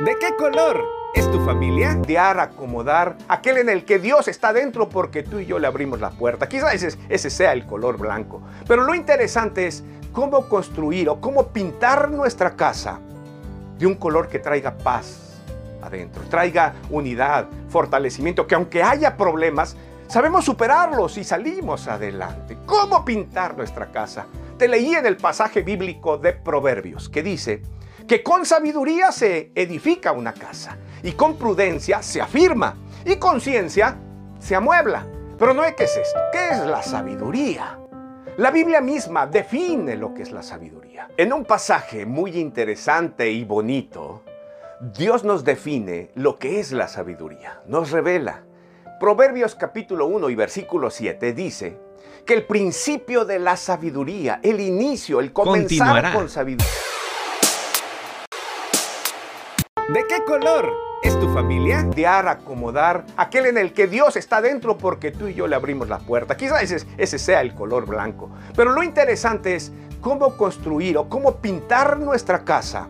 ¿De 0.00 0.16
qué 0.18 0.34
color 0.34 0.82
es 1.14 1.30
tu 1.30 1.44
familia? 1.44 1.94
Dear, 1.94 2.40
acomodar, 2.40 3.18
aquel 3.28 3.58
en 3.58 3.68
el 3.68 3.84
que 3.84 3.98
Dios 3.98 4.28
está 4.28 4.54
dentro 4.54 4.88
porque 4.88 5.22
tú 5.22 5.40
y 5.40 5.44
yo 5.44 5.58
le 5.58 5.66
abrimos 5.66 6.00
la 6.00 6.08
puerta. 6.08 6.48
Quizás 6.48 6.72
ese, 6.72 6.98
ese 7.10 7.28
sea 7.28 7.52
el 7.52 7.66
color 7.66 7.98
blanco. 7.98 8.40
Pero 8.66 8.84
lo 8.84 8.94
interesante 8.94 9.66
es 9.66 9.84
cómo 10.10 10.48
construir 10.48 11.10
o 11.10 11.20
cómo 11.20 11.48
pintar 11.48 12.10
nuestra 12.10 12.56
casa 12.56 12.98
de 13.78 13.86
un 13.86 13.94
color 13.94 14.28
que 14.28 14.38
traiga 14.38 14.78
paz 14.78 15.42
adentro, 15.82 16.22
traiga 16.30 16.76
unidad, 16.88 17.48
fortalecimiento, 17.68 18.46
que 18.46 18.54
aunque 18.54 18.82
haya 18.82 19.18
problemas, 19.18 19.76
sabemos 20.08 20.46
superarlos 20.46 21.18
y 21.18 21.24
salimos 21.24 21.88
adelante. 21.88 22.56
¿Cómo 22.64 23.04
pintar 23.04 23.54
nuestra 23.54 23.92
casa? 23.92 24.24
Te 24.56 24.66
leí 24.66 24.94
en 24.94 25.04
el 25.04 25.18
pasaje 25.18 25.60
bíblico 25.60 26.16
de 26.16 26.32
Proverbios 26.32 27.10
que 27.10 27.22
dice, 27.22 27.62
que 28.10 28.24
con 28.24 28.44
sabiduría 28.44 29.12
se 29.12 29.52
edifica 29.54 30.10
una 30.10 30.32
casa 30.32 30.76
y 31.00 31.12
con 31.12 31.36
prudencia 31.36 32.02
se 32.02 32.20
afirma 32.20 32.76
y 33.04 33.14
con 33.14 33.40
ciencia 33.40 33.96
se 34.40 34.56
amuebla. 34.56 35.06
Pero 35.38 35.54
no 35.54 35.62
es 35.62 35.76
qué 35.76 35.84
es 35.84 35.96
esto, 35.96 36.18
¿qué 36.32 36.48
es 36.48 36.66
la 36.66 36.82
sabiduría? 36.82 37.78
La 38.36 38.50
Biblia 38.50 38.80
misma 38.80 39.28
define 39.28 39.94
lo 39.94 40.12
que 40.12 40.22
es 40.22 40.32
la 40.32 40.42
sabiduría. 40.42 41.06
En 41.16 41.32
un 41.32 41.44
pasaje 41.44 42.04
muy 42.04 42.36
interesante 42.36 43.30
y 43.30 43.44
bonito, 43.44 44.24
Dios 44.80 45.22
nos 45.22 45.44
define 45.44 46.10
lo 46.16 46.36
que 46.36 46.58
es 46.58 46.72
la 46.72 46.88
sabiduría, 46.88 47.62
nos 47.66 47.92
revela. 47.92 48.42
Proverbios 48.98 49.54
capítulo 49.54 50.08
1 50.08 50.30
y 50.30 50.34
versículo 50.34 50.90
7 50.90 51.32
dice 51.32 51.78
que 52.26 52.34
el 52.34 52.44
principio 52.44 53.24
de 53.24 53.38
la 53.38 53.56
sabiduría, 53.56 54.40
el 54.42 54.58
inicio, 54.58 55.20
el 55.20 55.32
comenzar 55.32 56.12
con 56.12 56.28
sabiduría. 56.28 56.89
¿De 59.92 60.06
qué 60.06 60.24
color 60.24 60.72
es 61.02 61.18
tu 61.18 61.28
familia? 61.34 61.82
Dear, 61.82 62.28
acomodar, 62.28 63.04
aquel 63.16 63.46
en 63.46 63.58
el 63.58 63.72
que 63.72 63.88
Dios 63.88 64.14
está 64.14 64.40
dentro 64.40 64.78
porque 64.78 65.10
tú 65.10 65.26
y 65.26 65.34
yo 65.34 65.48
le 65.48 65.56
abrimos 65.56 65.88
la 65.88 65.98
puerta. 65.98 66.36
Quizás 66.36 66.62
ese, 66.62 66.86
ese 66.96 67.18
sea 67.18 67.40
el 67.40 67.54
color 67.54 67.86
blanco. 67.86 68.30
Pero 68.54 68.70
lo 68.70 68.84
interesante 68.84 69.56
es 69.56 69.72
cómo 70.00 70.36
construir 70.36 70.96
o 70.96 71.08
cómo 71.08 71.38
pintar 71.38 71.98
nuestra 71.98 72.44
casa 72.44 72.86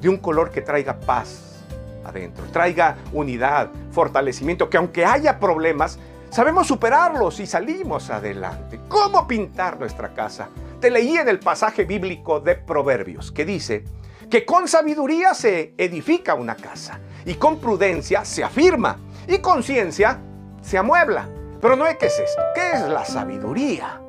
de 0.00 0.08
un 0.08 0.16
color 0.16 0.50
que 0.50 0.62
traiga 0.62 0.98
paz 0.98 1.62
adentro, 2.06 2.46
traiga 2.50 2.96
unidad, 3.12 3.68
fortalecimiento, 3.90 4.70
que 4.70 4.78
aunque 4.78 5.04
haya 5.04 5.38
problemas, 5.38 5.98
sabemos 6.30 6.66
superarlos 6.66 7.38
y 7.38 7.46
salimos 7.46 8.08
adelante. 8.08 8.80
¿Cómo 8.88 9.28
pintar 9.28 9.78
nuestra 9.78 10.14
casa? 10.14 10.48
Te 10.80 10.90
leí 10.90 11.18
en 11.18 11.28
el 11.28 11.38
pasaje 11.38 11.84
bíblico 11.84 12.40
de 12.40 12.54
Proverbios 12.54 13.30
que 13.30 13.44
dice, 13.44 13.84
que 14.30 14.44
con 14.44 14.68
sabiduría 14.68 15.34
se 15.34 15.74
edifica 15.76 16.34
una 16.34 16.56
casa 16.56 17.00
y 17.24 17.34
con 17.34 17.58
prudencia 17.58 18.24
se 18.24 18.44
afirma 18.44 18.98
y 19.26 19.38
con 19.38 19.62
ciencia 19.62 20.20
se 20.62 20.78
amuebla. 20.78 21.28
Pero 21.60 21.76
no 21.76 21.86
es 21.86 21.96
qué 21.96 22.06
es 22.06 22.18
esto, 22.18 22.42
¿qué 22.54 22.72
es 22.72 22.88
la 22.88 23.04
sabiduría? 23.04 24.00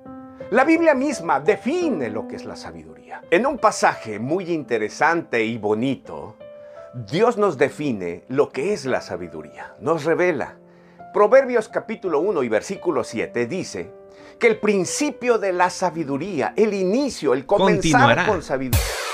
La 0.52 0.64
Biblia 0.64 0.94
misma 0.94 1.40
define 1.40 2.10
lo 2.10 2.28
que 2.28 2.36
es 2.36 2.46
la 2.46 2.56
sabiduría. 2.56 3.22
En 3.32 3.46
un 3.46 3.58
pasaje 3.58 4.20
muy 4.20 4.52
interesante 4.52 5.44
y 5.44 5.58
bonito, 5.58 6.36
Dios 6.94 7.38
nos 7.38 7.58
define 7.58 8.26
lo 8.28 8.52
que 8.52 8.74
es 8.74 8.86
la 8.86 9.02
sabiduría, 9.02 9.76
nos 9.80 10.06
revela. 10.06 10.58
Proverbios 11.14 11.70
capítulo 11.70 12.20
1 12.20 12.44
y 12.44 12.50
versículo 12.50 13.04
7 13.04 13.48
dice 13.48 13.92
que 14.38 14.48
el 14.48 14.60
principio 14.60 15.38
de 15.38 15.54
la 15.54 15.70
sabiduría, 15.70 16.54
el 16.56 16.74
inicio, 16.74 17.34
el 17.34 17.46
comenzar 17.46 18.28
con 18.28 18.44
sabiduría. 18.44 19.05